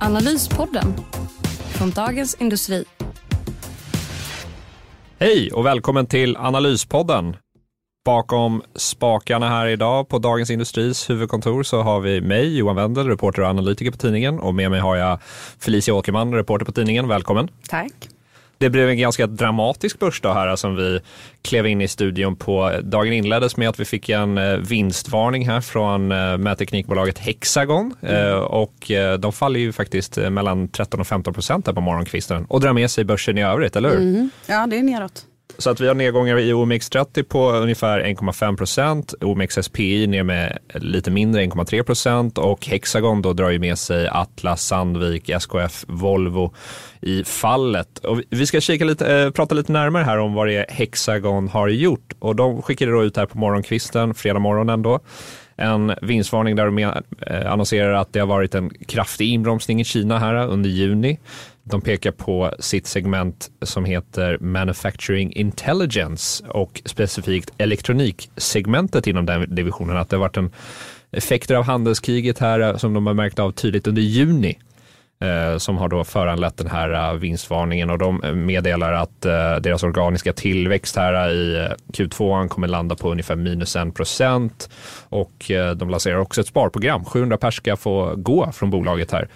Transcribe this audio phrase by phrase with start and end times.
[0.00, 0.94] Analyspodden
[1.72, 2.84] från Dagens Industri.
[5.18, 7.36] Hej och välkommen till Analyspodden.
[8.04, 13.42] Bakom spakarna här idag på Dagens Industris huvudkontor så har vi mig, Johan Wendel, reporter
[13.42, 15.18] och analytiker på tidningen och med mig har jag
[15.58, 17.08] Felicia Åkerman, reporter på tidningen.
[17.08, 17.50] Välkommen.
[17.68, 17.92] Tack.
[18.58, 21.00] Det blev en ganska dramatisk börsdag här som vi
[21.42, 22.72] klev in i studion på.
[22.82, 28.42] Dagen inleddes med att vi fick en eh, vinstvarning här från eh, mätteknikbolaget Hexagon mm.
[28.42, 32.72] och de faller ju faktiskt mellan 13 och 15 procent här på morgonkvisten och drar
[32.72, 33.98] med sig börsen i övrigt, eller hur?
[33.98, 34.30] Mm.
[34.46, 35.27] Ja, det är neråt.
[35.58, 41.10] Så att vi har nedgångar i OMX30 på ungefär 1,5 procent, OMXSPI ner med lite
[41.10, 46.54] mindre, 1,3 procent och Hexagon då drar ju med sig Atlas, Sandvik, SKF, Volvo
[47.00, 47.98] i fallet.
[47.98, 51.48] Och vi ska kika lite, eh, prata lite närmare här om vad det är Hexagon
[51.48, 55.00] har gjort och de skickade då ut här på morgonkvisten, fredag morgon ändå
[55.58, 60.18] en vinstvarning där de eh, annonserar att det har varit en kraftig inbromsning i Kina
[60.18, 61.18] här under juni.
[61.70, 69.96] De pekar på sitt segment som heter Manufacturing Intelligence och specifikt elektroniksegmentet inom den divisionen.
[69.96, 70.50] Att det har varit en
[71.10, 74.58] effekter av handelskriget här eh, som de har märkt av tydligt under juni
[75.20, 79.20] eh, som har då föranlett den här eh, vinstvarningen och de meddelar att
[79.62, 84.70] deras organiska tillväxt här i Q2 kommer landa på ungefär minus en procent
[85.08, 87.04] och de lanserar också ett sparprogram.
[87.04, 89.28] 700 pers ska få gå från bolaget här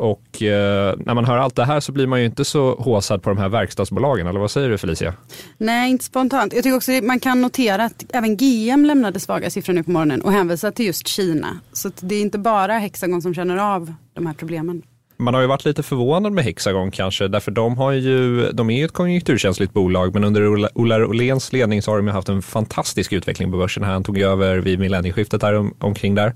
[0.00, 3.22] och eh, när man hör allt det här så blir man ju inte så håsad
[3.22, 5.14] på de här verkstadsbolagen, eller vad säger du Felicia?
[5.58, 6.52] Nej, inte spontant.
[6.52, 9.90] Jag tycker också att man kan notera att även GM lämnade svaga siffror nu på
[9.90, 11.60] morgonen och hänvisar till just Kina.
[11.72, 14.82] Så det är inte bara Hexagon som känner av de här problemen
[15.20, 18.78] man har ju varit lite förvånad med Hexagon kanske, därför de, har ju, de är
[18.78, 20.46] ju ett konjunkturkänsligt bolag, men under
[20.78, 23.84] Ola Roléns ledning så har de haft en fantastisk utveckling på börsen.
[23.84, 23.92] Här.
[23.92, 26.34] Han tog över vid millennieskiftet här om, omkring där.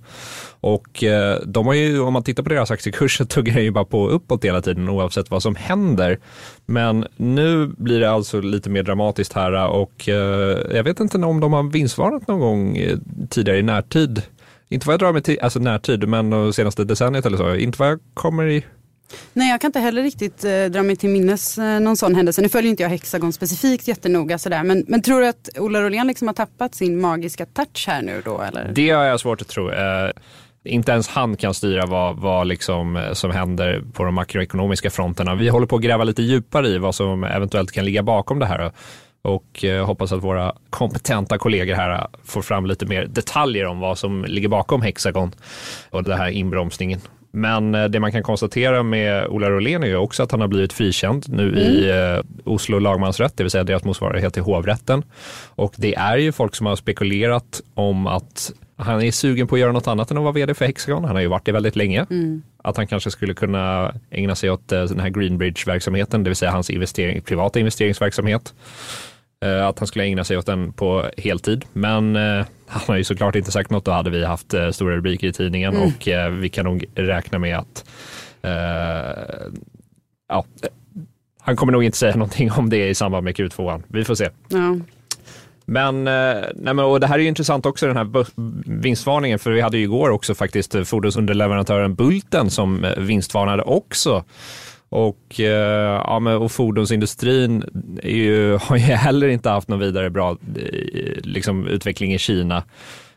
[0.61, 3.71] Och eh, de har ju, om man tittar på deras aktiekurs så tuggar den ju
[3.71, 6.19] bara på uppåt hela tiden oavsett vad som händer.
[6.67, 11.41] Men nu blir det alltså lite mer dramatiskt här och eh, jag vet inte om
[11.41, 12.99] de har vinstvarnat någon gång eh,
[13.31, 14.23] tidigare i närtid
[14.75, 17.55] inte vad jag drar mig till, alltså närtid, men de senaste decenniet eller så.
[17.55, 18.65] Inte vad jag kommer i
[19.33, 22.43] Nej, jag kan inte heller riktigt eh, dra mig till minnes eh, någon sån händelse.
[22.43, 24.63] Nu följer inte jag Hexagon specifikt jättenoga sådär.
[24.63, 28.23] Men, men tror du att Ola Rolén liksom har tappat sin magiska touch här nu
[28.25, 28.41] då?
[28.41, 28.73] Eller?
[28.75, 29.71] Det har jag svårt att tro.
[29.71, 30.11] Eh,
[30.65, 35.35] inte ens han kan styra vad, vad liksom, eh, som händer på de makroekonomiska fronterna.
[35.35, 38.47] Vi håller på att gräva lite djupare i vad som eventuellt kan ligga bakom det
[38.47, 38.73] här
[39.25, 43.99] och eh, hoppas att våra kompetenta kollegor här får fram lite mer detaljer om vad
[43.99, 45.33] som ligger bakom Hexagon
[45.91, 47.01] och den här inbromsningen.
[47.31, 50.49] Men eh, det man kan konstatera med Ola Rolén är ju också att han har
[50.49, 51.59] blivit frikänd nu mm.
[51.59, 55.03] i eh, Oslo lagmansrätt, det vill säga deras motsvarighet till hovrätten.
[55.49, 59.61] Och det är ju folk som har spekulerat om att han är sugen på att
[59.61, 61.05] göra något annat än att vara vd för Hexagon.
[61.05, 62.07] Han har ju varit det väldigt länge.
[62.11, 62.43] Mm.
[62.63, 66.71] Att han kanske skulle kunna ägna sig åt den här Greenbridge-verksamheten, det vill säga hans
[66.71, 68.55] investering, privata investeringsverksamhet.
[69.41, 71.65] Eh, att han skulle ägna sig åt den på heltid.
[71.73, 73.85] Men eh, han har ju såklart inte sagt något.
[73.85, 75.87] Då hade vi haft eh, stora rubriker i tidningen mm.
[75.87, 76.09] och
[76.43, 77.85] vi kan nog räkna med att
[80.29, 80.45] ja,
[81.41, 83.83] han kommer nog inte säga någonting om det i samband med Q2.
[83.89, 84.29] Vi får se.
[84.49, 84.77] Ja.
[85.67, 88.27] Men, nej men och det här är ju intressant också den här
[88.81, 94.25] vinstvarningen för vi hade ju igår också faktiskt fordonsunderleverantören Bulten som vinstvarnade också
[94.95, 97.65] och, eh, ja, och fordonsindustrin
[98.03, 102.65] ju, har ju heller inte haft någon vidare bra eh, liksom, utveckling i Kina.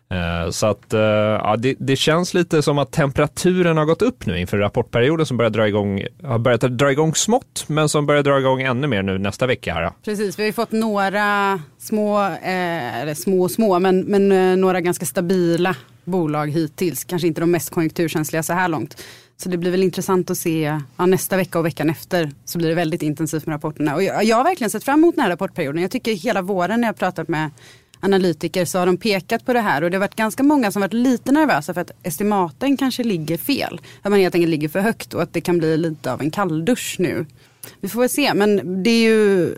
[0.09, 4.25] Eh, så att eh, ja, det, det, känns lite som att temperaturen har gått upp
[4.25, 8.23] nu inför rapportperioden som börjar dra igång, har börjat dra igång smått men som börjar
[8.23, 9.73] dra igång ännu mer nu nästa vecka.
[9.73, 9.91] Här.
[10.03, 14.57] Precis, vi har ju fått några små, eh, eller små och små, men, men eh,
[14.57, 17.03] några ganska stabila bolag hittills.
[17.03, 19.03] Kanske inte de mest konjunkturkänsliga så här långt.
[19.37, 22.69] Så det blir väl intressant att se ja, nästa vecka och veckan efter så blir
[22.69, 23.95] det väldigt intensivt med rapporterna.
[23.95, 25.81] Och jag, jag har verkligen sett fram emot den här rapportperioden.
[25.81, 27.49] Jag tycker hela våren när jag pratat med
[27.99, 30.81] analytiker så har de pekat på det här och det har varit ganska många som
[30.81, 33.81] varit lite nervösa för att estimaten kanske ligger fel.
[34.01, 36.31] Att man helt enkelt ligger för högt och att det kan bli lite av en
[36.31, 37.25] kalldusch nu.
[37.81, 39.55] Vi får väl se men det är ju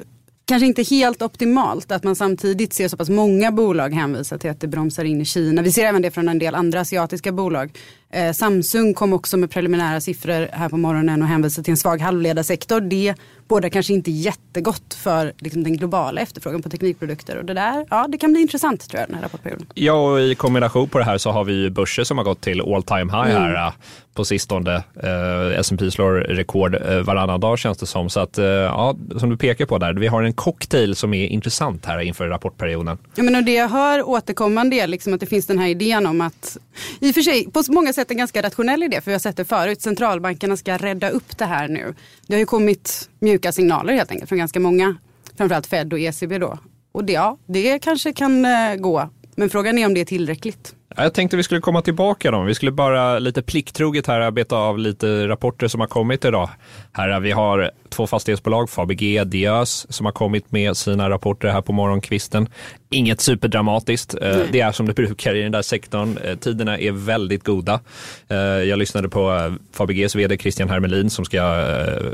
[0.50, 4.60] kanske inte helt optimalt att man samtidigt ser så pass många bolag hänvisa till att
[4.60, 5.62] det bromsar in i Kina.
[5.62, 7.78] Vi ser även det från en del andra asiatiska bolag.
[8.14, 12.02] Eh, Samsung kom också med preliminära siffror här på morgonen och hänvisade till en svag
[12.02, 12.82] halvledarsektor.
[12.82, 13.16] Det
[13.50, 17.38] båda kanske inte jättegott för liksom, den globala efterfrågan på teknikprodukter.
[17.38, 19.68] Och det där, ja det kan bli intressant tror jag den här rapportperioden.
[19.74, 22.62] Ja, och i kombination på det här så har vi börser som har gått till
[22.62, 23.74] all time high här mm.
[24.14, 24.76] på sistone.
[24.76, 28.10] Eh, S&P slår rekord eh, varannan dag känns det som.
[28.10, 31.28] Så att, eh, ja, som du pekar på där, vi har en cocktail som är
[31.28, 32.98] intressant här inför rapportperioden.
[33.16, 36.06] Ja, men och det jag hör återkommande är liksom att det finns den här idén
[36.08, 36.58] om att,
[37.00, 39.20] i och för sig på många sätt sett en ganska rationell idé, för vi har
[39.20, 41.96] sett det förut, centralbankerna ska rädda upp det här nu.
[42.28, 44.96] Det har ju kommit mjuka signaler helt enkelt från ganska många,
[45.38, 46.58] framförallt Fed och ECB då.
[46.92, 50.76] Och det, ja, det kanske kan eh, gå, men frågan är om det är tillräckligt.
[50.96, 52.42] Jag tänkte vi skulle komma tillbaka då.
[52.42, 56.50] Vi skulle bara lite plikttroget här beta av lite rapporter som har kommit idag.
[56.92, 61.74] Här vi har två fastighetsbolag, Fabege, Diös, som har kommit med sina rapporter här på
[61.74, 62.48] morgonkvisten.
[62.90, 64.14] Inget superdramatiskt.
[64.14, 64.48] Mm.
[64.52, 66.18] Det är som det brukar i den där sektorn.
[66.18, 67.80] Eh, tiderna är väldigt goda.
[68.28, 71.42] Eh, jag lyssnade på Fabeges vd Christian Hermelin som ska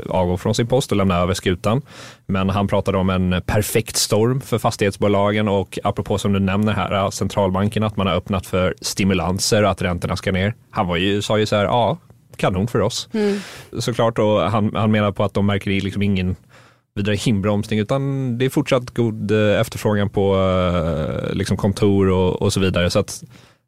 [0.08, 1.82] avgå från sin post och lämna över skutan.
[2.26, 7.10] Men han pratade om en perfekt storm för fastighetsbolagen och apropå som du nämner här,
[7.10, 10.54] centralbanken, att man har öppnat för stimulanser och att räntorna ska ner.
[10.70, 11.98] Han var ju, sa ju så här, ja,
[12.36, 13.08] kanon för oss.
[13.12, 13.38] Mm.
[13.78, 16.36] Såklart, och han, han menar på att de märker liksom ingen
[16.94, 22.52] vidare inbromsning utan det är fortsatt god eh, efterfrågan på eh, liksom kontor och, och
[22.52, 22.90] så vidare.
[22.90, 23.24] Så att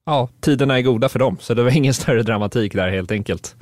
[0.07, 1.37] ja, tiderna är goda för dem.
[1.41, 3.57] Så det var ingen större dramatik där helt enkelt.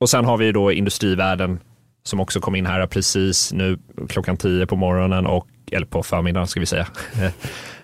[0.00, 1.58] Och sen har vi då industrivärden
[2.02, 3.78] som också kom in här precis nu
[4.08, 6.86] klockan 10 på morgonen och eller på förmiddagen ska vi säga.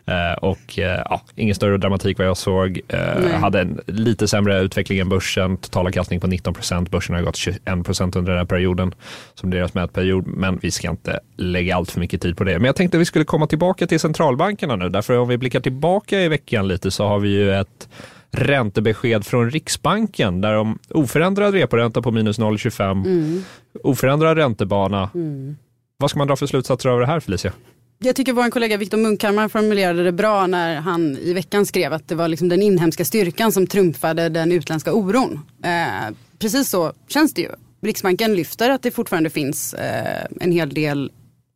[0.07, 2.81] Eh, och eh, ja, ingen större dramatik vad jag såg.
[2.95, 5.57] Uh, hade en lite sämre utveckling än börsen.
[5.57, 6.91] Totalavkastning på 19 procent.
[6.91, 8.95] Börsen har gått 21 procent under den här perioden
[9.35, 10.27] som deras mätperiod.
[10.27, 12.59] Men vi ska inte lägga allt för mycket tid på det.
[12.59, 14.89] Men jag tänkte att vi skulle komma tillbaka till centralbankerna nu.
[14.89, 17.89] Därför om vi blickar tillbaka i veckan lite så har vi ju ett
[18.31, 23.45] räntebesked från Riksbanken där de oförändrad reporänta på minus 0,25, mm.
[23.83, 25.11] oförändrad räntebana.
[25.15, 25.57] Mm.
[25.99, 27.53] Vad ska man dra för slutsatser av det här Felicia?
[27.99, 32.09] Jag tycker vår kollega Viktor Munkhammar formulerade det bra när han i veckan skrev att
[32.09, 35.41] det var liksom den inhemska styrkan som trumfade den utländska oron.
[35.65, 37.51] Eh, precis så känns det ju.
[37.83, 41.13] Riksbanken lyfter att det fortfarande finns eh, en hel del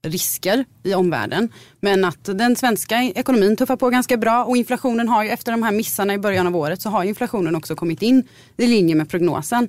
[0.07, 1.53] risker i omvärlden.
[1.81, 5.63] Men att den svenska ekonomin tuffar på ganska bra och inflationen har ju efter de
[5.63, 9.11] här missarna i början av året så har inflationen också kommit in i linje med
[9.11, 9.69] prognosen.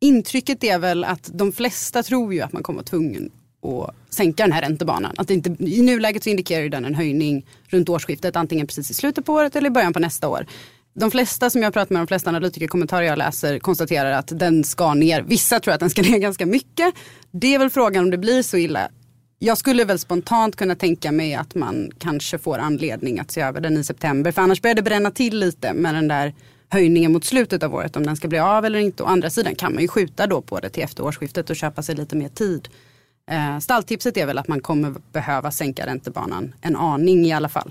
[0.00, 3.30] Intrycket är väl att de flesta tror ju att man kommer vara tvungen
[3.64, 5.14] att sänka den här räntebanan.
[5.16, 9.24] Att inte, I nuläget så indikerar den en höjning runt årsskiftet, antingen precis i slutet
[9.24, 10.46] på året eller i början på nästa år.
[10.94, 14.94] De flesta som jag pratar med, de flesta analytikerkommentarer jag läser konstaterar att den ska
[14.94, 15.22] ner.
[15.22, 16.94] Vissa tror att den ska ner ganska mycket.
[17.30, 18.88] Det är väl frågan om det blir så illa.
[19.38, 23.60] Jag skulle väl spontant kunna tänka mig att man kanske får anledning att se över
[23.60, 24.32] den i september.
[24.32, 26.34] För annars börjar det bränna till lite med den där
[26.68, 27.96] höjningen mot slutet av året.
[27.96, 29.02] Om den ska bli av eller inte.
[29.02, 31.82] Å andra sidan kan man ju skjuta då på det till efter årsskiftet och köpa
[31.82, 32.68] sig lite mer tid.
[33.30, 37.70] Eh, stalltipset är väl att man kommer behöva sänka räntebanan en aning i alla fall.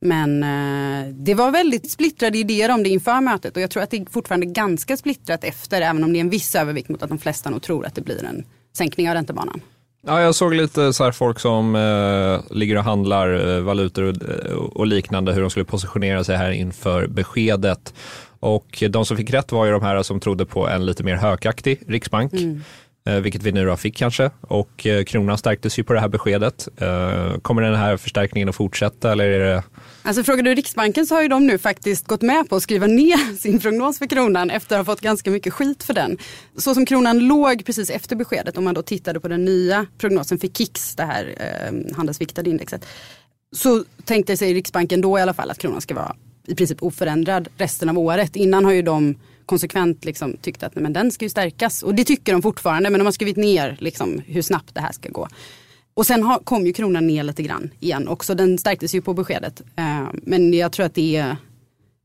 [0.00, 3.90] Men eh, det var väldigt splittrade idéer om det inför mötet och jag tror att
[3.90, 7.08] det är fortfarande ganska splittrat efter även om det är en viss övervikt mot att
[7.08, 8.44] de flesta nog tror att det blir en
[8.76, 9.60] sänkning av räntebanan.
[10.06, 14.76] Ja, jag såg lite så här folk som eh, ligger och handlar eh, valutor och,
[14.76, 17.94] och, liknande, hur de skulle positionera sig här inför beskedet.
[18.40, 21.14] Och de som fick rätt var ju de här som trodde på en lite mer
[21.14, 22.32] hökaktig riksbank.
[22.32, 22.62] Mm.
[23.08, 24.30] Eh, vilket vi nu fick kanske.
[24.40, 26.68] Och eh, kronan stärktes ju på det här beskedet.
[26.76, 29.62] Eh, kommer den här förstärkningen att fortsätta eller är det
[30.02, 32.86] Alltså frågar du Riksbanken så har ju de nu faktiskt gått med på att skriva
[32.86, 36.18] ner sin prognos för kronan efter att ha fått ganska mycket skit för den.
[36.56, 40.38] Så som kronan låg precis efter beskedet, om man då tittade på den nya prognosen
[40.38, 42.86] för KIX, det här eh, handelsviktade indexet,
[43.56, 47.48] så tänkte sig Riksbanken då i alla fall att kronan ska vara i princip oförändrad
[47.56, 48.36] resten av året.
[48.36, 49.14] Innan har ju de
[49.48, 51.82] konsekvent liksom tyckt att nej, men den ska ju stärkas.
[51.82, 54.92] Och det tycker de fortfarande, men de har skrivit ner liksom, hur snabbt det här
[54.92, 55.28] ska gå.
[55.94, 58.34] Och sen har, kom ju kronan ner lite grann igen också.
[58.34, 59.62] Den stärktes ju på beskedet.
[59.76, 61.36] Eh, men jag tror att det är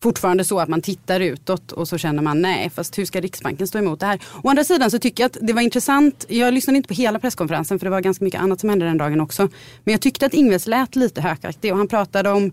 [0.04, 3.68] fortfarande så att man tittar utåt och så känner man nej, fast hur ska Riksbanken
[3.68, 4.20] stå emot det här?
[4.44, 6.26] Å andra sidan så tycker jag att det var intressant.
[6.30, 8.98] Jag lyssnade inte på hela presskonferensen för det var ganska mycket annat som hände den
[8.98, 9.50] dagen också.
[9.84, 12.52] Men jag tyckte att Ingves lät lite hökaktig och han pratade om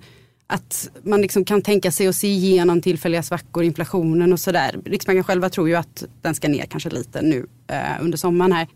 [0.51, 4.81] att man liksom kan tänka sig att se igenom tillfälliga svackor, inflationen och sådär.
[4.85, 8.69] Riksbanken själva tror ju att den ska ner kanske lite nu eh, under sommaren här.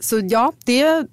[0.00, 1.06] Så ja, det,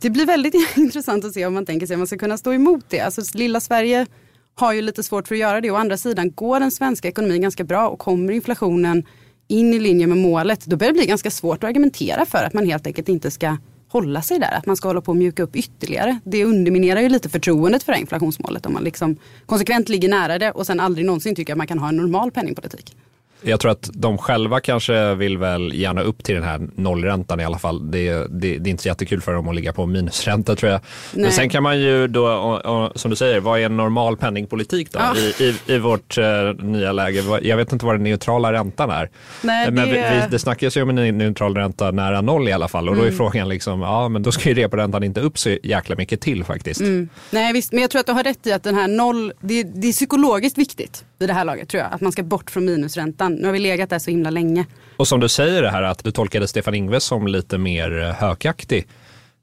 [0.00, 2.52] det blir väldigt intressant att se om man tänker sig att man ska kunna stå
[2.52, 3.00] emot det.
[3.00, 4.06] Alltså lilla Sverige
[4.54, 5.70] har ju lite svårt för att göra det.
[5.70, 9.06] Å andra sidan går den svenska ekonomin ganska bra och kommer inflationen
[9.48, 12.52] in i linje med målet, då börjar det bli ganska svårt att argumentera för att
[12.52, 13.56] man helt enkelt inte ska
[13.92, 14.52] hålla sig där.
[14.52, 16.20] Att man ska hålla på och mjuka upp ytterligare.
[16.24, 20.38] Det underminerar ju lite förtroendet för det här inflationsmålet om man liksom konsekvent ligger nära
[20.38, 22.96] det och sen aldrig någonsin tycker att man kan ha en normal penningpolitik.
[23.42, 27.44] Jag tror att de själva kanske vill väl gärna upp till den här nollräntan i
[27.44, 27.90] alla fall.
[27.90, 30.80] Det, det, det är inte så jättekul för dem att ligga på minusränta tror jag.
[31.12, 31.22] Nej.
[31.22, 34.16] Men sen kan man ju då, och, och, som du säger, vad är en normal
[34.16, 35.16] penningpolitik då ja.
[35.16, 36.24] i, i, i, vårt uh,
[36.64, 37.24] nya läge?
[37.42, 39.10] Jag vet inte vad den neutrala räntan är.
[39.42, 39.92] Nej, men det...
[39.92, 42.98] Vi, det snackas ju om en neutral ränta nära noll i alla fall och mm.
[42.98, 43.18] då är mm.
[43.18, 46.80] frågan liksom, ja men då ska ju reporäntan inte upp så jäkla mycket till faktiskt.
[46.80, 47.08] Mm.
[47.30, 49.62] Nej visst, men jag tror att du har rätt i att den här noll, det,
[49.62, 51.92] det är psykologiskt viktigt vid det här laget tror jag.
[51.92, 53.31] Att man ska bort från minusräntan.
[53.34, 54.66] Nu har vi legat där så himla länge.
[54.96, 58.14] Och som du säger det här att du tolkade Stefan Ingves som lite mer eh,
[58.14, 58.86] hökaktig.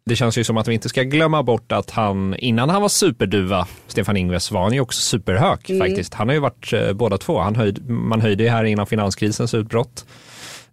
[0.05, 2.89] Det känns ju som att vi inte ska glömma bort att han, innan han var
[2.89, 5.87] superduva, Stefan Ingves, var han ju också superhök mm.
[5.87, 6.13] faktiskt.
[6.13, 7.39] Han har ju varit eh, båda två.
[7.39, 10.05] Han höjd, man höjde ju här innan finanskrisens utbrott.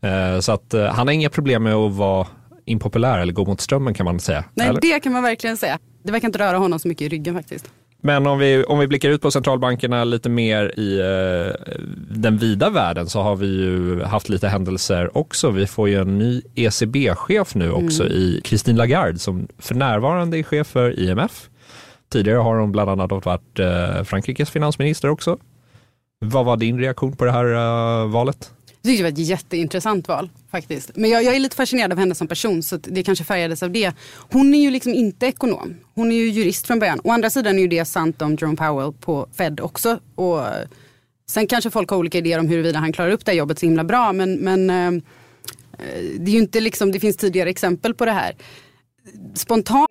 [0.01, 2.27] Eh, så att eh, han har inga problem med att vara
[2.65, 4.45] impopulär eller gå mot strömmen kan man säga.
[4.55, 4.81] Nej, eller?
[4.81, 5.79] det kan man verkligen säga.
[6.03, 7.71] Det verkar inte röra honom så mycket i ryggen faktiskt.
[8.07, 11.77] Men om vi, om vi blickar ut på centralbankerna lite mer i eh,
[12.11, 15.51] den vida världen så har vi ju haft lite händelser också.
[15.51, 18.17] Vi får ju en ny ECB-chef nu också mm.
[18.17, 21.51] i Christine Lagarde som för närvarande är chef för IMF.
[22.13, 25.39] Tidigare har hon bland annat varit eh, Frankrikes finansminister också.
[26.19, 28.51] Vad var din reaktion på det här uh, valet?
[28.87, 30.91] Jag tyckte det var ett jätteintressant val faktiskt.
[30.95, 33.71] Men jag, jag, är lite fascinerad av henne som person så det kanske färgades av
[33.71, 33.93] det.
[34.15, 35.75] Hon är ju liksom inte ekonom.
[35.95, 37.01] Hon är ju jurist från början.
[37.05, 39.99] Å andra sidan är ju det sant om Jerome Powell på Fed också.
[40.15, 40.69] Och eh,
[41.29, 43.67] sen kanske folk har olika idéer om huruvida han klarar upp det här jobbet så
[43.67, 44.13] himla bra.
[44.13, 48.13] Men, men eh, eh, det är ju inte liksom, det finns tidigare exempel på det
[48.13, 48.37] här.
[49.35, 49.91] Spontant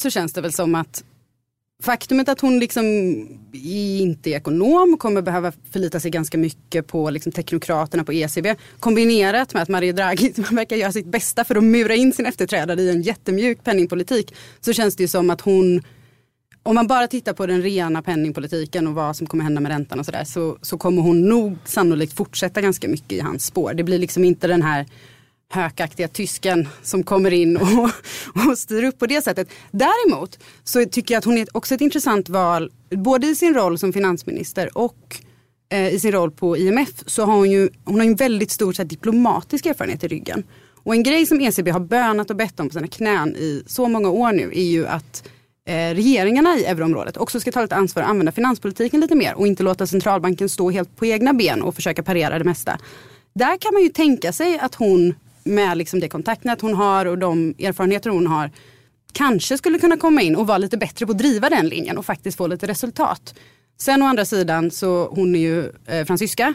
[0.00, 1.04] så känns det väl som att
[1.82, 2.84] faktumet att hon liksom
[3.52, 9.54] inte är ekonom kommer behöva förlita sig ganska mycket på liksom teknokraterna på ECB kombinerat
[9.54, 12.90] med att Mario Draghi verkar göra sitt bästa för att mura in sin efterträdare i
[12.90, 15.82] en jättemjuk penningpolitik så känns det ju som att hon
[16.62, 19.98] om man bara tittar på den rena penningpolitiken och vad som kommer hända med räntan
[19.98, 23.74] och sådär så, så kommer hon nog sannolikt fortsätta ganska mycket i hans spår.
[23.74, 24.86] Det blir liksom inte den här
[25.54, 27.90] hökaktiga tysken som kommer in och,
[28.50, 29.48] och styr upp på det sättet.
[29.70, 33.78] Däremot så tycker jag att hon är också ett intressant val, både i sin roll
[33.78, 35.16] som finansminister och
[35.72, 38.72] eh, i sin roll på IMF så har hon ju hon har en väldigt stor
[38.72, 40.44] så här, diplomatisk erfarenhet i ryggen.
[40.84, 43.88] Och en grej som ECB har bönat och bett om på sina knän i så
[43.88, 45.28] många år nu är ju att
[45.68, 49.46] eh, regeringarna i euroområdet också ska ta lite ansvar och använda finanspolitiken lite mer och
[49.46, 52.78] inte låta centralbanken stå helt på egna ben och försöka parera det mesta.
[53.34, 57.18] Där kan man ju tänka sig att hon med liksom det kontaktnät hon har och
[57.18, 58.50] de erfarenheter hon har
[59.14, 62.06] kanske skulle kunna komma in och vara lite bättre på att driva den linjen och
[62.06, 63.34] faktiskt få lite resultat.
[63.78, 66.54] Sen å andra sidan så hon är ju eh, fransyska.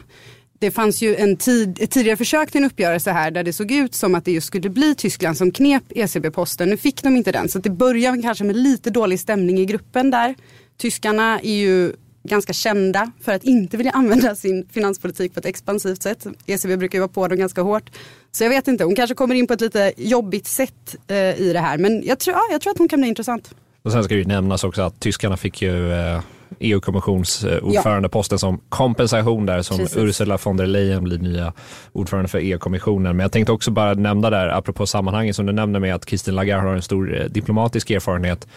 [0.60, 3.72] Det fanns ju en tid, ett tidigare försök till en uppgörelse här där det såg
[3.72, 6.70] ut som att det just skulle bli Tyskland som knep ECB-posten.
[6.70, 10.12] Nu fick de inte den så det börjar kanske med lite dålig stämning i gruppen
[10.12, 10.36] där.
[10.78, 16.04] Tyskarna är ju ganska kända för att inte vilja använda sin finanspolitik på ett expansivt
[16.04, 16.28] sätt.
[16.46, 17.90] ECB brukar ju vara på dem ganska hårt.
[18.32, 21.54] Så jag vet inte, hon kanske kommer in på ett lite jobbigt sätt eh, i
[21.54, 21.78] det här.
[21.78, 23.56] Men jag tror, ja, jag tror att hon kan bli intressant.
[23.82, 26.22] Och sen ska ju nämnas också att tyskarna fick ju eh...
[26.60, 28.40] EU-kommissionsordförandeposten ja.
[28.40, 29.98] som kompensation där som Precis.
[29.98, 31.54] Ursula von der Leyen blir nya
[31.92, 33.18] ordförande för EU-kommissionen.
[33.18, 36.36] Men jag tänkte också bara nämna där, apropå sammanhanget som du nämner med att Christine
[36.36, 38.48] Lagarde har en stor eh, diplomatisk erfarenhet.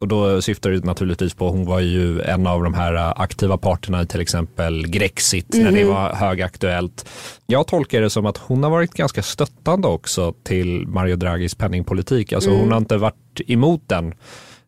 [0.00, 3.58] Och då syftar det naturligtvis på, hon var ju en av de här äh, aktiva
[3.58, 5.66] parterna i till exempel Grexit mm.
[5.66, 5.94] när det mhm.
[5.94, 7.08] var högaktuellt.
[7.46, 12.32] Jag tolkar det som att hon har varit ganska stöttande också till Mario Draghis penningpolitik.
[12.32, 12.60] Alltså mm.
[12.62, 14.14] hon har inte varit emot den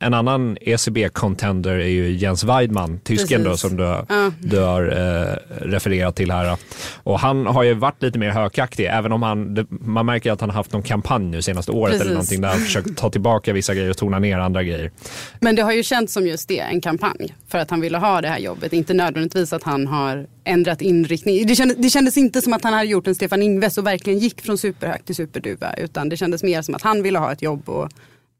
[0.02, 4.32] en annan ECB-contender är ju Jens Weidmann, tysken då, som du, ja.
[4.40, 6.56] du har eh, refererat till här.
[6.94, 10.50] Och han har ju varit lite mer hökaktig, även om han, man märker att han
[10.50, 12.00] har haft någon kampanj nu senaste året Precis.
[12.00, 14.90] eller någonting där han försökt ta tillbaka vissa grejer och tona ner andra grejer.
[15.40, 18.20] Men det har ju känts som just det, en kampanj för att han ville ha
[18.20, 21.46] det här jobbet, inte nödvändigtvis att han har ändrat inriktning.
[21.46, 24.18] Det kändes, det kändes inte som att han hade gjort en Stefan Ingves och verkligen
[24.18, 27.42] gick från superhög till superduva, utan det kändes mer som att han ville ha ett
[27.42, 27.88] jobb och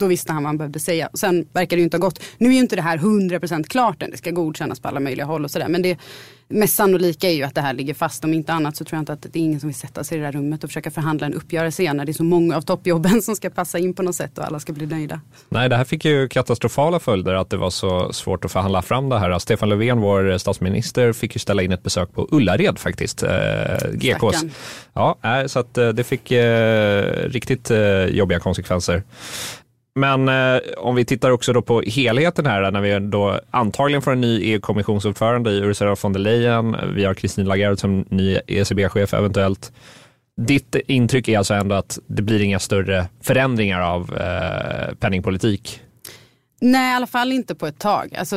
[0.02, 1.08] Då visste han vad han behövde säga.
[1.14, 2.22] Sen verkar det ju inte ha gått.
[2.38, 4.10] Nu är ju inte det här 100% klart än.
[4.10, 5.68] Det ska godkännas på alla möjliga håll och sådär.
[5.68, 5.98] Men det
[6.48, 8.24] mest sannolika är ju att det här ligger fast.
[8.24, 10.18] Om inte annat så tror jag inte att det är ingen som vill sätta sig
[10.18, 11.96] i det där rummet och försöka förhandla en uppgörelse igen.
[11.96, 14.46] När det är så många av toppjobben som ska passa in på något sätt och
[14.46, 15.20] alla ska bli nöjda.
[15.48, 19.08] Nej, det här fick ju katastrofala följder att det var så svårt att förhandla fram
[19.08, 19.38] det här.
[19.38, 23.22] Stefan Löfven, vår statsminister, fick ju ställa in ett besök på Ullared faktiskt.
[23.22, 23.30] Eh,
[23.92, 24.44] GKs.
[24.94, 29.02] Ja, så att eh, det fick eh, riktigt eh, jobbiga konsekvenser.
[29.94, 34.12] Men eh, om vi tittar också då på helheten här när vi då antagligen får
[34.12, 36.74] en ny EU-kommissionsordförande i Ursula von der Leyen.
[36.74, 39.72] Eh, vi har Christine Lagarde som ny ECB-chef eventuellt.
[40.36, 45.80] Ditt intryck är alltså ändå att det blir inga större förändringar av eh, penningpolitik?
[46.60, 48.14] Nej, i alla fall inte på ett tag.
[48.14, 48.36] Alltså,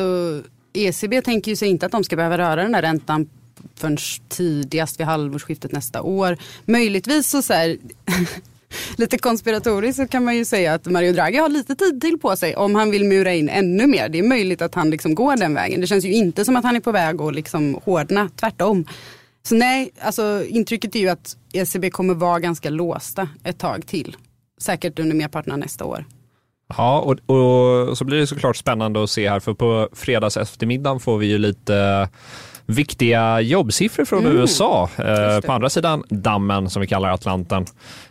[0.72, 3.28] ECB tänker ju sig inte att de ska behöva röra den här räntan
[3.74, 3.96] förrän
[4.28, 6.36] tidigast vid halvårsskiftet nästa år.
[6.64, 7.76] Möjligtvis så, så här,
[8.96, 12.36] lite konspiratoriskt så kan man ju säga att Mario Draghi har lite tid till på
[12.36, 14.08] sig om han vill mura in ännu mer.
[14.08, 15.80] Det är möjligt att han liksom går den vägen.
[15.80, 18.86] Det känns ju inte som att han är på väg att liksom hårdna, tvärtom.
[19.42, 24.16] Så nej, alltså intrycket är ju att ECB kommer vara ganska låsta ett tag till.
[24.60, 26.04] Säkert under merparten av nästa år.
[26.76, 31.00] Ja, och, och, så blir det såklart spännande att se här, för på fredags eftermiddagen
[31.00, 32.08] får vi ju lite
[32.66, 34.36] viktiga jobbsiffror från mm.
[34.36, 37.64] USA eh, på andra sidan dammen som vi kallar Atlanten.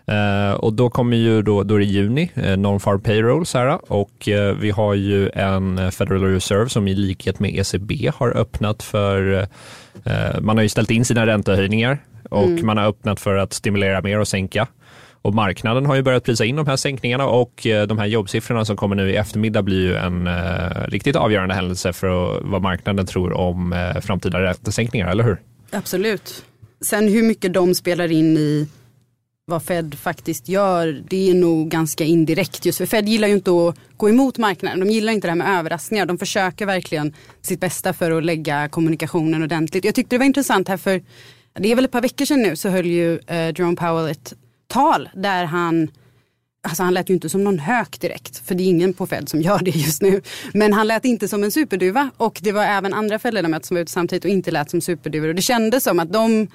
[0.05, 4.29] Eh, och då kommer ju då, då är det juni, eh, non-farm payrolls här och
[4.29, 9.47] eh, vi har ju en Federal Reserve som i likhet med ECB har öppnat för,
[10.03, 11.97] eh, man har ju ställt in sina räntehöjningar
[12.29, 12.65] och mm.
[12.65, 14.67] man har öppnat för att stimulera mer och sänka.
[15.25, 18.65] Och marknaden har ju börjat prisa in de här sänkningarna och eh, de här jobbsiffrorna
[18.65, 23.05] som kommer nu i eftermiddag blir ju en eh, riktigt avgörande händelse för vad marknaden
[23.05, 25.41] tror om eh, framtida räntesänkningar, eller hur?
[25.71, 26.45] Absolut.
[26.81, 28.67] Sen hur mycket de spelar in i
[29.45, 32.65] vad Fed faktiskt gör, det är nog ganska indirekt.
[32.65, 34.79] Just för Fed gillar ju inte att gå emot marknaden.
[34.79, 36.05] De gillar inte det här med överraskningar.
[36.05, 39.85] De försöker verkligen sitt bästa för att lägga kommunikationen ordentligt.
[39.85, 41.01] Jag tyckte det var intressant här för
[41.59, 44.33] det är väl ett par veckor sedan nu så höll ju eh, Jerome Powell ett
[44.67, 45.89] tal där han
[46.67, 49.29] Alltså han lät ju inte som någon hök direkt, för det är ingen på Fed
[49.29, 50.21] som gör det just nu.
[50.53, 53.81] Men han lät inte som en superduva och det var även andra Fed-ledamöter som var
[53.81, 55.27] ute samtidigt och inte lät som superduvor.
[55.27, 56.47] Och det kändes som att de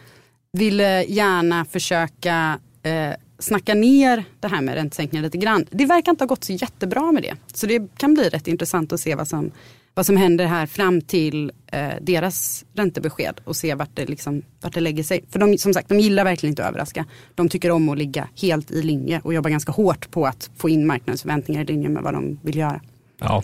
[0.53, 5.67] ville gärna försöka eh, snacka ner det här med räntesänkningar lite grann.
[5.71, 7.37] Det verkar inte ha gått så jättebra med det.
[7.55, 9.51] Så det kan bli rätt intressant att se vad som,
[9.95, 14.75] vad som händer här fram till eh, deras räntebesked och se vart det, liksom, vart
[14.75, 15.25] det lägger sig.
[15.31, 17.05] För de, som sagt, de gillar verkligen inte att överraska.
[17.35, 20.69] De tycker om att ligga helt i linje och jobbar ganska hårt på att få
[20.69, 22.81] in marknadens förväntningar i linje med vad de vill göra.
[23.21, 23.43] Ja,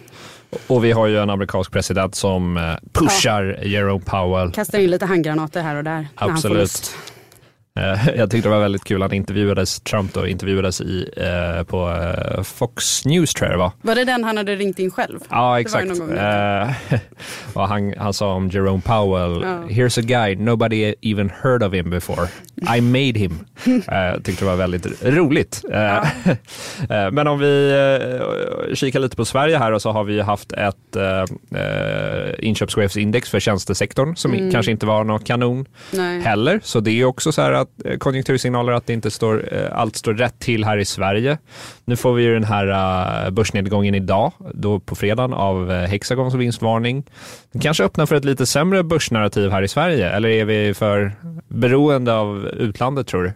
[0.67, 3.65] och vi har ju en amerikansk president som eh, pushar ja.
[3.65, 4.53] Jerome Powell.
[4.53, 6.09] Kastar in lite handgranater här och där.
[6.15, 6.95] Absolut.
[6.97, 7.16] Eh,
[8.17, 12.43] jag tyckte det var väldigt kul, han intervjuades, Trump då intervjuades i, eh, på eh,
[12.43, 13.73] Fox News tror jag det var.
[13.83, 15.21] Var det den han hade ringt in själv?
[15.31, 15.91] Ja exakt.
[15.91, 16.99] Eh,
[17.53, 19.63] och han, han sa om Jerome Powell, ja.
[19.69, 22.29] here's a guy nobody even heard of him before.
[22.77, 23.45] I made him.
[23.67, 25.65] uh, tyckte det var väldigt roligt.
[25.71, 26.07] Ja.
[26.89, 27.75] Men om vi
[28.75, 30.97] kikar lite på Sverige här och så har vi haft ett
[32.39, 34.53] inköpschefsindex för tjänstesektorn som mm.
[34.53, 36.21] kanske inte var något kanon Nej.
[36.21, 36.61] heller.
[36.63, 39.79] Så det är också så här att att, eh, konjunktursignaler att det inte står, eh,
[39.79, 41.39] allt står rätt till här i Sverige.
[41.85, 42.69] Nu får vi ju den här
[43.27, 47.05] eh, börsnedgången idag, då på fredagen av Hexagons vinstvarning.
[47.53, 51.13] Den kanske öppnar för ett lite sämre börsnarrativ här i Sverige, eller är vi för
[51.49, 53.33] beroende av utlandet tror du?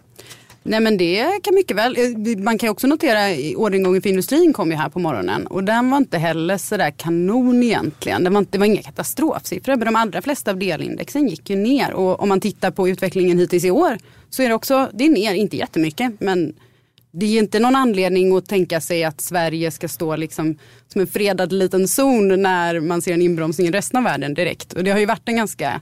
[0.63, 1.97] Nej men det kan mycket väl.
[1.97, 3.19] Eh, man kan också notera
[3.55, 7.63] orderingången för industrin kom ju här på morgonen och den var inte heller sådär kanon
[7.63, 8.23] egentligen.
[8.23, 11.55] Det var, inte, det var inga katastrofsiffror men de allra flesta av delindexen gick ju
[11.55, 13.97] ner och om man tittar på utvecklingen hittills i år
[14.29, 16.53] så är det också, det är ner, inte jättemycket men
[17.11, 21.07] det är inte någon anledning att tänka sig att Sverige ska stå liksom som en
[21.07, 24.73] fredad liten zon när man ser en inbromsning i resten av världen direkt.
[24.73, 25.81] Och det har ju varit en ganska,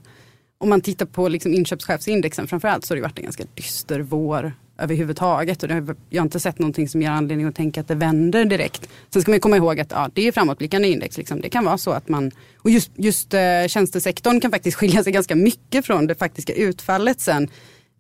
[0.57, 4.53] om man tittar på liksom inköpschefsindexen framförallt så har det varit en ganska dyster vår
[4.79, 5.63] överhuvudtaget.
[5.63, 8.45] Och har, jag har inte sett någonting som ger anledning att tänka att det vänder
[8.45, 8.89] direkt.
[9.13, 11.17] Sen ska man komma ihåg att ja, det är framåtblickande index.
[11.17, 11.41] Liksom.
[11.41, 15.13] Det kan vara så att man, och just, just eh, tjänstesektorn kan faktiskt skilja sig
[15.13, 17.49] ganska mycket från det faktiska utfallet sen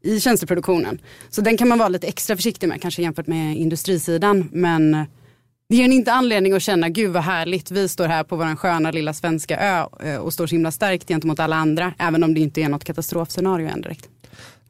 [0.01, 0.99] i tjänsteproduktionen.
[1.29, 4.49] Så den kan man vara lite extra försiktig med, kanske jämfört med industrisidan.
[4.51, 5.03] Men eh,
[5.69, 8.55] det ger en inte anledning att känna, gud vad härligt, vi står här på vår
[8.55, 12.33] sköna lilla svenska ö eh, och står så himla starkt gentemot alla andra, även om
[12.33, 14.09] det inte är något katastrofscenario än direkt.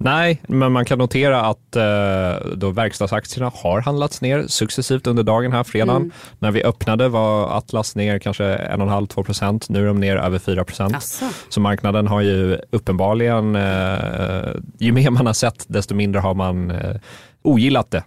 [0.01, 5.51] Nej, men man kan notera att eh, då verkstadsaktierna har handlats ner successivt under dagen
[5.51, 6.01] här fredagen.
[6.01, 6.12] Mm.
[6.39, 9.69] När vi öppnade var Atlas ner kanske 1,5-2 procent.
[9.69, 11.21] Nu är de ner över 4 procent.
[11.49, 16.71] Så marknaden har ju uppenbarligen, eh, ju mer man har sett desto mindre har man
[16.71, 16.95] eh,
[17.41, 18.03] ogillat det.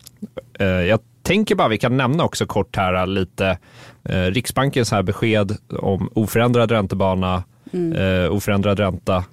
[0.58, 3.58] Eh, jag tänker bara vi kan nämna också kort här lite
[4.04, 7.92] eh, Riksbankens här besked om oförändrad räntebana, mm.
[7.92, 9.24] eh, oförändrad ränta.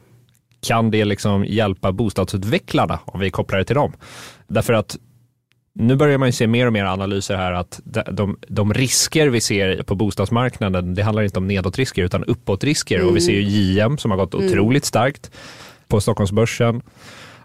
[0.61, 3.93] Kan det liksom hjälpa bostadsutvecklarna om vi kopplar det till dem?
[4.47, 4.97] Därför att
[5.73, 7.79] nu börjar man ju se mer och mer analyser här att
[8.11, 13.09] de, de risker vi ser på bostadsmarknaden, det handlar inte om nedåtrisker utan uppåtrisker mm.
[13.09, 14.45] och vi ser ju JM som har gått mm.
[14.45, 15.31] otroligt starkt
[15.87, 16.81] på Stockholmsbörsen.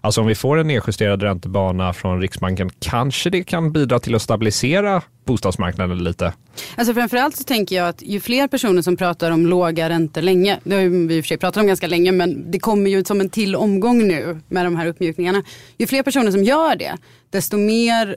[0.05, 4.21] Alltså om vi får en nedjusterad räntebana från Riksbanken, kanske det kan bidra till att
[4.21, 6.33] stabilisera bostadsmarknaden lite?
[6.75, 10.59] Alltså framförallt så tänker jag att ju fler personer som pratar om låga räntor länge,
[10.63, 13.05] det har vi i och för sig pratat om ganska länge, men det kommer ju
[13.05, 15.43] som en till omgång nu med de här uppmjukningarna.
[15.77, 16.97] Ju fler personer som gör det,
[17.29, 18.15] desto mer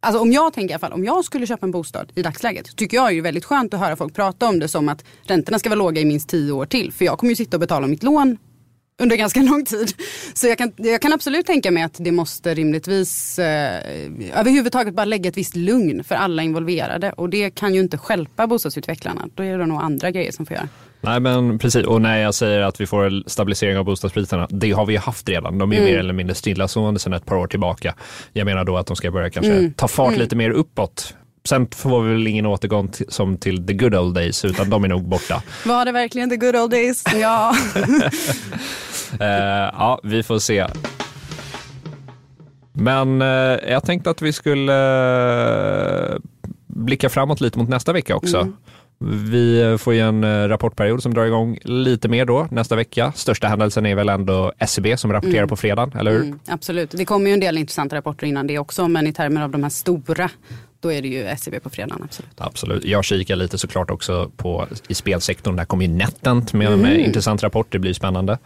[0.00, 2.76] Alltså om jag tänker i alla fall, om jag skulle köpa en bostad i dagsläget
[2.76, 5.68] tycker jag är väldigt skönt att höra folk prata om det som att räntorna ska
[5.68, 6.92] vara låga i minst tio år till.
[6.92, 8.38] För jag kommer ju sitta och betala mitt lån
[8.98, 9.92] under ganska lång tid.
[10.34, 13.80] Så jag kan, jag kan absolut tänka mig att det måste rimligtvis eh,
[14.34, 17.12] överhuvudtaget bara lägga ett visst lugn för alla involverade.
[17.12, 19.28] Och det kan ju inte skälpa bostadsutvecklarna.
[19.34, 20.68] Då är det nog andra grejer som får göra.
[21.00, 24.86] Nej men precis, och när jag säger att vi får stabilisering av bostadspriserna, det har
[24.86, 25.58] vi haft redan.
[25.58, 25.90] De är mm.
[25.90, 27.94] mer eller mindre stillastående sedan ett par år tillbaka.
[28.32, 29.72] Jag menar då att de ska börja kanske mm.
[29.72, 30.20] ta fart mm.
[30.20, 31.14] lite mer uppåt
[31.48, 34.84] Sen får vi väl ingen återgång till, som till the good old days, utan de
[34.84, 35.42] är nog borta.
[35.64, 37.04] Var det verkligen the good old days?
[37.14, 37.56] Ja.
[39.12, 39.18] uh,
[39.72, 40.66] ja, vi får se.
[42.72, 43.28] Men uh,
[43.68, 44.72] jag tänkte att vi skulle
[46.12, 46.18] uh,
[46.66, 48.36] blicka framåt lite mot nästa vecka också.
[48.38, 48.56] Mm.
[48.98, 53.12] Vi får ju en rapportperiod som drar igång lite mer då nästa vecka.
[53.16, 55.48] Största händelsen är väl ändå SEB som rapporterar mm.
[55.48, 56.20] på fredag, eller hur?
[56.20, 59.42] Mm, absolut, det kommer ju en del intressanta rapporter innan det också, men i termer
[59.42, 60.30] av de här stora
[60.80, 62.02] då är det ju SEB på fredagen.
[62.04, 62.30] Absolut.
[62.36, 62.84] absolut.
[62.84, 65.56] Jag kikar lite såklart också på i spelsektorn.
[65.56, 66.80] Där kommer ju Netent med, mm.
[66.80, 67.66] med intressant rapport.
[67.70, 68.38] Det blir spännande.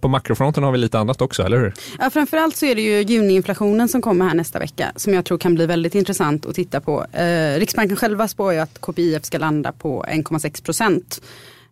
[0.00, 1.74] På makrofronten har vi lite annat också, eller hur?
[1.98, 5.38] Ja, framförallt så är det ju juniinflationen som kommer här nästa vecka som jag tror
[5.38, 7.06] kan bli väldigt intressant att titta på.
[7.12, 11.20] Eh, Riksbanken själva spår ju att KPIF ska landa på 1,6 procent.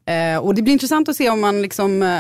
[0.05, 2.19] Eh, och det blir intressant att se om man liksom, eh,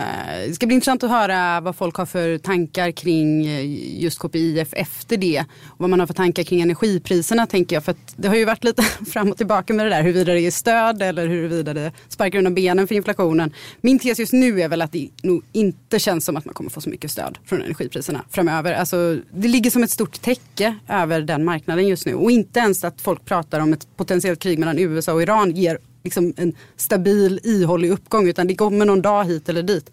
[0.48, 4.68] det ska bli intressant att höra vad folk har för tankar kring eh, just KPIF
[4.72, 5.40] efter det.
[5.64, 7.84] Och vad man har för tankar kring energipriserna tänker jag.
[7.84, 10.50] För det har ju varit lite fram och tillbaka med det där huruvida det är
[10.50, 13.52] stöd eller huruvida det sparkar undan benen för inflationen.
[13.80, 16.70] Min tes just nu är väl att det nog inte känns som att man kommer
[16.70, 18.72] få så mycket stöd från energipriserna framöver.
[18.72, 22.14] Alltså, det ligger som ett stort täcke över den marknaden just nu.
[22.14, 25.78] Och inte ens att folk pratar om ett potentiellt krig mellan USA och Iran ger
[26.04, 29.90] liksom en stabil ihållig uppgång utan det kommer någon dag hit eller dit.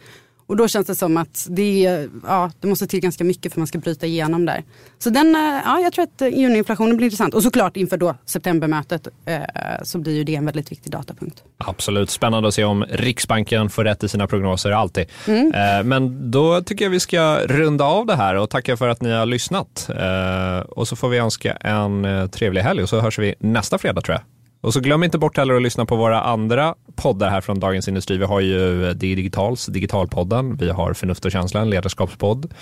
[0.50, 3.58] Och då känns det som att det, ja, det måste till ganska mycket för att
[3.58, 4.64] man ska bryta igenom där.
[5.00, 7.34] Så den, eh, ja, jag tror att juniinflationen blir intressant.
[7.34, 9.40] Och såklart inför då septembermötet eh,
[9.84, 11.44] så blir ju det en väldigt viktig datapunkt.
[11.58, 15.06] Absolut, spännande att se om Riksbanken får rätt i sina prognoser alltid.
[15.28, 15.54] Mm.
[15.54, 19.02] Eh, men då tycker jag vi ska runda av det här och tacka för att
[19.02, 19.90] ni har lyssnat.
[19.90, 23.78] Eh, och så får vi önska en eh, trevlig helg och så hörs vi nästa
[23.78, 24.39] fredag tror jag.
[24.62, 27.88] Och så glöm inte bort heller att lyssna på våra andra poddar här från Dagens
[27.88, 28.18] Industri.
[28.18, 30.56] Vi har ju Det Digitals, Digitalpodden.
[30.56, 32.54] Vi har Förnuft och känsla, en ledarskapspodd.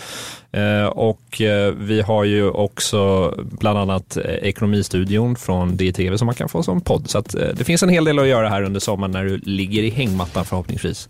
[0.52, 6.50] Eh, och eh, vi har ju också bland annat Ekonomistudion från DTV som man kan
[6.50, 7.10] få som podd.
[7.10, 9.84] Så eh, det finns en hel del att göra här under sommaren när du ligger
[9.84, 11.10] i hängmattan förhoppningsvis.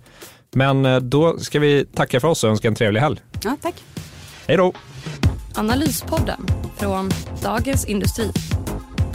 [0.55, 3.19] Men då ska vi tacka för oss och önska en trevlig helg.
[3.43, 3.75] Ja, tack.
[4.47, 4.73] Hej då.
[5.55, 6.45] Analyspodden
[6.77, 7.09] från
[7.43, 8.31] Dagens Industri.